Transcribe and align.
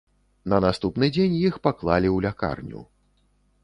На 0.53 0.57
наступны 0.65 1.11
дзень 1.19 1.37
іх 1.47 1.61
паклалі 1.69 2.09
ў 2.15 2.29
лякарню. 2.29 2.81